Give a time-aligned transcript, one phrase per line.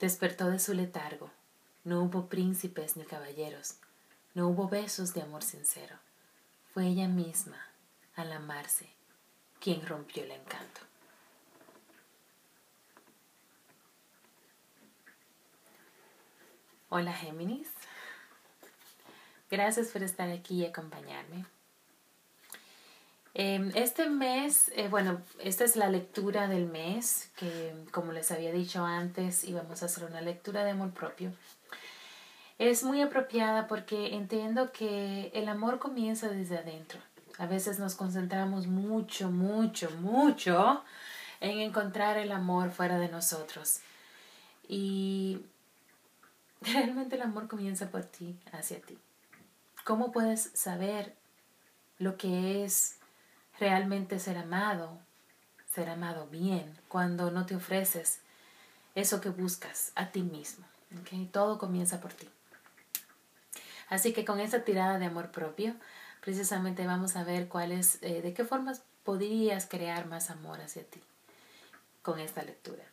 [0.00, 1.30] Despertó de su letargo.
[1.82, 3.74] No hubo príncipes ni caballeros.
[4.34, 5.96] No hubo besos de amor sincero.
[6.72, 7.58] Fue ella misma,
[8.14, 8.88] al amarse,
[9.60, 10.80] quien rompió el encanto.
[16.90, 17.68] Hola Géminis.
[19.50, 21.44] Gracias por estar aquí y acompañarme.
[23.40, 28.50] Em, este mes, eh, bueno, esta es la lectura del mes, que como les había
[28.50, 31.30] dicho antes, íbamos a hacer una lectura de amor propio.
[32.58, 36.98] Es muy apropiada porque entiendo que el amor comienza desde adentro.
[37.38, 40.82] A veces nos concentramos mucho, mucho, mucho
[41.40, 43.78] en encontrar el amor fuera de nosotros.
[44.66, 45.42] Y
[46.60, 48.98] realmente el amor comienza por ti, hacia ti.
[49.84, 51.14] ¿Cómo puedes saber
[52.00, 52.97] lo que es
[53.58, 54.98] realmente ser amado,
[55.72, 58.20] ser amado bien, cuando no te ofreces
[58.94, 60.64] eso que buscas a ti mismo.
[61.32, 62.28] Todo comienza por ti.
[63.88, 65.74] Así que con esta tirada de amor propio,
[66.20, 71.00] precisamente vamos a ver cuáles, eh, de qué formas podrías crear más amor hacia ti
[72.02, 72.84] con esta lectura.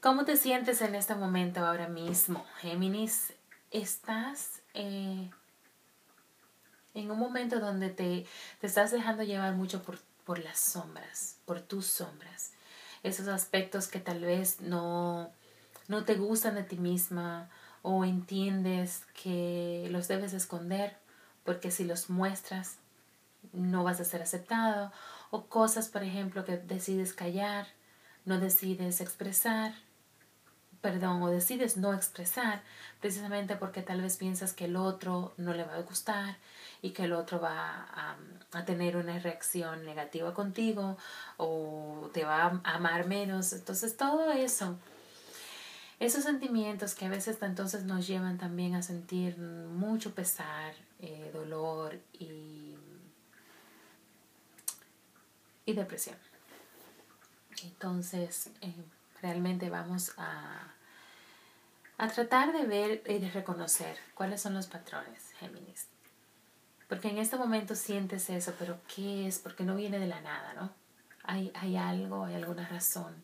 [0.00, 3.32] ¿Cómo te sientes en este momento ahora mismo, Géminis?
[3.70, 5.30] ¿Estás eh,
[6.96, 8.26] en un momento donde te,
[8.60, 12.52] te estás dejando llevar mucho por, por las sombras, por tus sombras,
[13.02, 15.30] esos aspectos que tal vez no,
[15.88, 17.48] no te gustan de ti misma
[17.82, 20.96] o entiendes que los debes esconder
[21.44, 22.78] porque si los muestras
[23.52, 24.90] no vas a ser aceptado.
[25.30, 27.68] O cosas, por ejemplo, que decides callar,
[28.24, 29.74] no decides expresar,
[30.80, 32.62] perdón, o decides no expresar
[33.00, 36.36] precisamente porque tal vez piensas que el otro no le va a gustar
[36.82, 37.88] y que el otro va
[38.52, 40.96] a, tener una reacción negativa contigo
[41.36, 43.52] o te va a amar menos.
[43.52, 44.76] Entonces todo eso,
[46.00, 51.98] esos sentimientos que a veces entonces nos llevan también a sentir mucho pesar, eh, dolor
[52.18, 52.76] y,
[55.66, 56.16] y depresión.
[57.62, 58.74] Entonces, eh,
[59.22, 60.72] realmente vamos a,
[61.98, 65.88] a tratar de ver y de reconocer cuáles son los patrones, Géminis.
[66.88, 69.38] Porque en este momento sientes eso, pero ¿qué es?
[69.38, 70.70] Porque no viene de la nada, ¿no?
[71.24, 73.14] Hay, hay algo, hay alguna razón.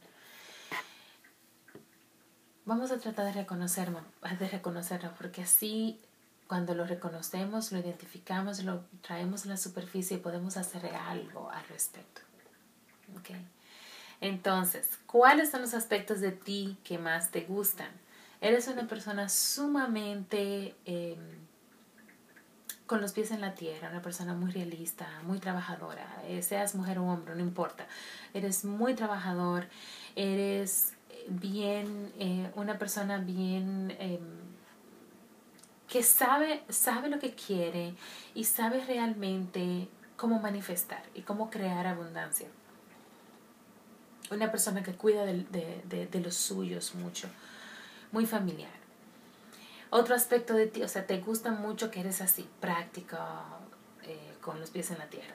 [2.64, 4.00] Vamos a tratar de reconocerlo,
[4.38, 6.00] de reconocerlo, porque así
[6.46, 11.66] cuando lo reconocemos, lo identificamos, lo traemos a la superficie y podemos hacer algo al
[11.68, 12.20] respecto.
[13.18, 13.42] ¿Okay?
[14.22, 17.88] Entonces, ¿cuáles son los aspectos de ti que más te gustan?
[18.40, 20.74] Eres una persona sumamente...
[20.86, 21.42] Em,
[22.86, 26.98] con los pies en la tierra, una persona muy realista, muy trabajadora, eh, seas mujer
[26.98, 27.86] o hombre, no importa.
[28.34, 29.66] Eres muy trabajador,
[30.14, 30.92] eres
[31.26, 34.20] bien, eh, una persona bien em,
[35.88, 37.94] que sabe, sabe lo que quiere
[38.34, 39.88] y sabe realmente
[40.18, 42.48] cómo manifestar y cómo crear abundancia.
[44.32, 47.28] Una persona que cuida de los suyos mucho,
[48.12, 48.82] muy familiar.
[49.94, 53.18] Otro aspecto de ti, o sea, te gusta mucho que eres así, práctico,
[54.04, 55.34] eh, con los pies en la tierra.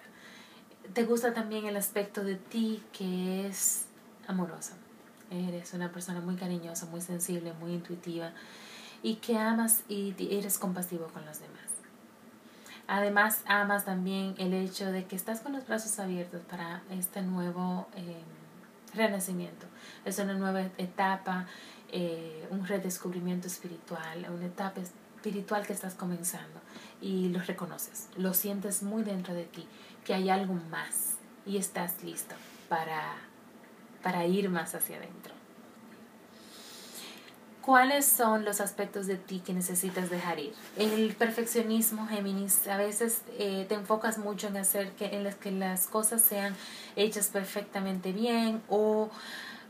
[0.93, 3.85] Te gusta también el aspecto de ti que es
[4.25, 4.73] amorosa.
[5.29, 8.31] Eres una persona muy cariñosa, muy sensible, muy intuitiva
[9.03, 11.69] y que amas y eres compasivo con los demás.
[12.87, 17.87] Además, amas también el hecho de que estás con los brazos abiertos para este nuevo
[17.95, 18.23] eh,
[18.97, 19.65] renacimiento.
[20.05, 21.47] Es una nueva etapa
[21.89, 26.59] eh, un redescubrimiento espiritual, una etapa espiritual que estás comenzando
[27.01, 29.65] y lo reconoces, lo sientes muy dentro de ti,
[30.03, 31.13] que hay algo más
[31.45, 32.35] y estás listo
[32.67, 33.15] para,
[34.03, 35.36] para ir más hacia adentro.
[37.67, 40.53] ¿Cuáles son los aspectos de ti que necesitas dejar ir?
[40.77, 45.51] El perfeccionismo, Géminis, a veces eh, te enfocas mucho en hacer que, en las que
[45.51, 46.55] las cosas sean
[46.95, 49.09] hechas perfectamente bien o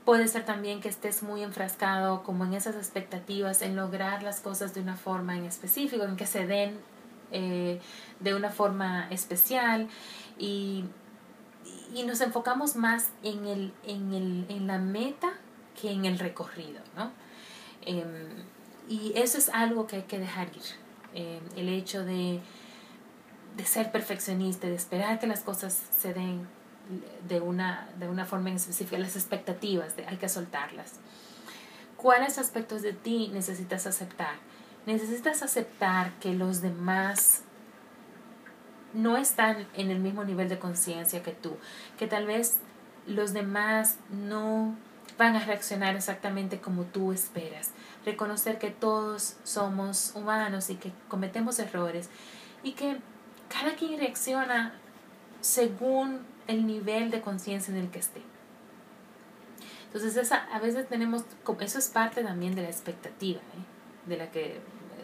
[0.06, 4.76] Puede ser también que estés muy enfrascado como en esas expectativas, en lograr las cosas
[4.76, 6.80] de una forma en específico, en que se den
[7.32, 7.82] eh,
[8.20, 9.90] de una forma especial
[10.38, 10.86] y,
[11.94, 15.34] y, nos enfocamos más en, el, en, el, en la meta
[15.82, 17.12] que en el recorrido, ¿no?
[17.88, 18.44] Em,
[18.90, 20.62] y eso es algo que hay que dejar ir.
[21.14, 22.42] Em, el hecho de,
[23.56, 26.48] de ser perfeccionista, de esperar que las cosas se den
[27.28, 30.94] de una, de una forma específica, las expectativas, de, hay que soltarlas.
[31.96, 34.36] ¿Cuáles aspectos de ti necesitas aceptar?
[34.86, 37.42] Necesitas aceptar que los demás
[38.94, 41.58] no están en el mismo nivel de conciencia que tú,
[41.98, 42.58] que tal vez
[43.06, 44.76] los demás no
[45.18, 47.72] van a reaccionar exactamente como tú esperas.
[48.06, 52.10] Reconocer que todos somos humanos y que cometemos errores
[52.64, 52.98] y que
[53.50, 54.74] cada quien reacciona
[55.42, 58.22] según el nivel de conciencia en el que esté.
[59.88, 61.24] Entonces, esa, a veces tenemos,
[61.62, 64.10] eso es parte también de la expectativa, ¿eh?
[64.10, 64.60] de la que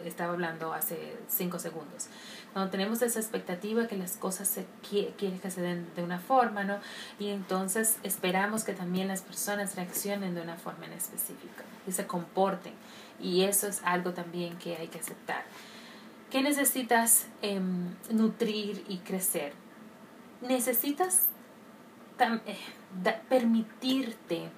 [0.08, 2.08] estaba hablando hace cinco segundos.
[2.52, 6.64] Cuando tenemos esa expectativa que las cosas se quieren que se den de una forma,
[6.64, 6.78] ¿no?
[7.18, 12.06] Y entonces esperamos que también las personas reaccionen de una forma en específica y se
[12.06, 12.72] comporten.
[13.20, 15.44] Y eso es algo también que hay que aceptar.
[16.30, 19.52] ¿Qué necesitas em, nutrir y crecer?
[20.40, 21.28] Necesitas
[22.18, 22.56] eh,
[23.28, 24.48] permitirte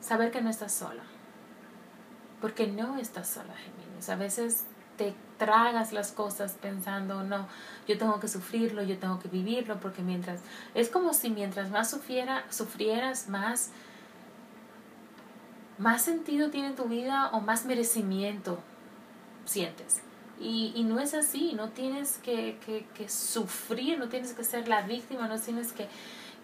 [0.00, 1.02] saber que no estás sola.
[2.42, 4.10] Porque no estás sola, Géminis.
[4.10, 4.66] A veces
[4.98, 7.48] te tragas las cosas pensando, no,
[7.88, 10.40] yo tengo que sufrirlo, yo tengo que vivirlo, porque mientras,
[10.74, 13.70] es como si mientras más sufriera, sufrieras, más,
[15.78, 18.58] más sentido tiene tu vida o más merecimiento
[19.44, 20.00] sientes.
[20.40, 24.66] Y, y no es así, no tienes que, que, que, sufrir, no tienes que ser
[24.66, 25.88] la víctima, no tienes que,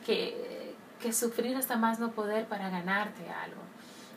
[0.06, 3.62] que, que sufrir hasta más no poder para ganarte algo.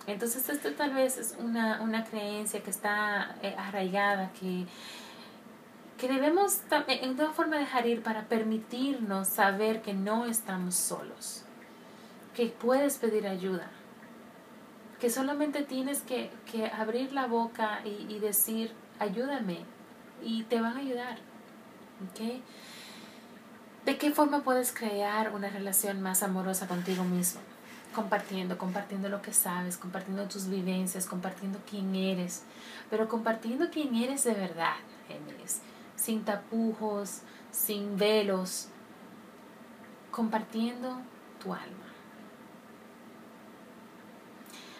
[0.07, 4.65] Entonces esto tal vez es una, una creencia que está eh, arraigada, que,
[5.97, 11.43] que debemos en toda forma dejar ir para permitirnos saber que no estamos solos,
[12.35, 13.69] que puedes pedir ayuda,
[14.99, 19.59] que solamente tienes que, que abrir la boca y, y, decir, ayúdame,
[20.23, 21.17] y te van a ayudar.
[23.85, 27.41] ¿De qué forma puedes crear una relación más amorosa contigo mismo?
[27.93, 32.43] Compartiendo, compartiendo lo que sabes, compartiendo tus vivencias, compartiendo quién eres,
[32.89, 34.75] pero compartiendo quién eres de verdad,
[35.07, 35.61] Géminis,
[35.95, 37.21] sin tapujos,
[37.51, 38.69] sin velos,
[40.11, 41.01] compartiendo
[41.41, 41.91] tu alma.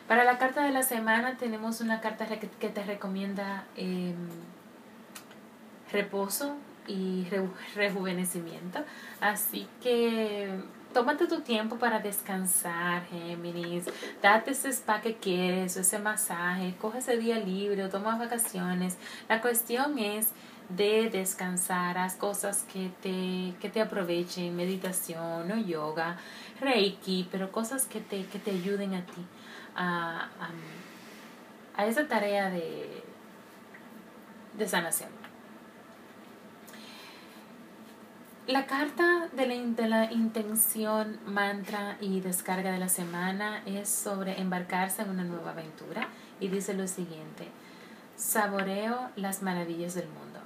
[0.08, 4.16] Para la carta de la semana tenemos una carta que te recomienda em,
[5.92, 7.28] reposo y
[7.76, 8.84] rejuvenecimiento.
[9.20, 10.50] Así que
[10.94, 13.86] tómate tu tiempo para descansar, Géminis.
[14.22, 18.98] Date ese spa que quieres, ese masaje, coge ese día libre o toma vacaciones.
[19.28, 20.30] La cuestión es
[20.70, 26.18] de descansar, haz cosas que te, que te aprovechen, meditación o yoga,
[26.60, 29.26] reiki, pero cosas que te, que te ayuden a ti
[29.76, 33.04] a, a, a esa tarea de,
[34.58, 35.21] de sanación.
[38.52, 39.48] La carta de
[39.88, 46.10] la, intención, mantra y descarga de la semana es sobre embarcarse en una nueva aventura
[46.42, 47.48] y dice lo siguiente,
[48.18, 50.42] saboreo las maravillas del mundo.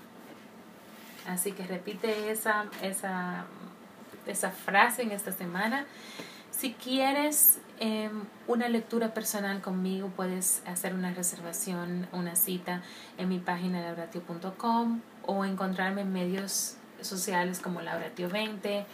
[1.28, 3.46] Así que repite esa, esa,
[4.28, 5.88] esa frase en esta semana.
[6.52, 12.84] Si quieres em, una lectura personal conmigo, puedes hacer una reservación, una cita
[13.18, 18.86] en mi página lauratio.com o encontrarme en medios sociales como Laura Tío 20.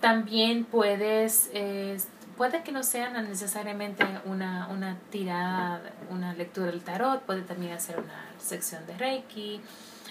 [0.00, 1.96] También puedes, eh,
[2.36, 5.80] puede que no sea necesariamente una, una tirada,
[6.10, 9.60] una lectura del tarot, puede también hacer una sección de Reiki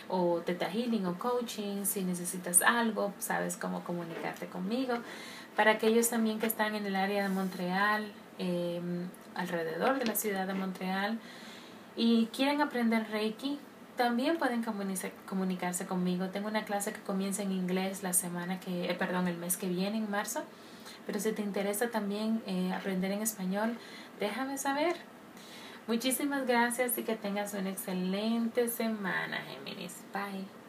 [0.10, 4.96] o Teta Healing o Coaching, si necesitas algo, sabes cómo comunicarte conmigo.
[5.56, 10.48] Para aquellos también que están en el área de Montreal, em, alrededor de la ciudad
[10.48, 11.20] de Montreal,
[11.96, 13.60] y quieren aprender Reiki,
[13.96, 16.30] también pueden comunicarse conmigo.
[16.30, 19.68] Tengo una clase que comienza en inglés la semana que, eh, perdón, el mes que
[19.68, 20.44] viene, en marzo.
[21.06, 23.78] Pero si te interesa también eh, aprender en español,
[24.20, 24.96] déjame saber.
[25.88, 30.02] Muchísimas gracias y que tengas una excelente semana, Géminis.
[30.14, 30.63] Bye.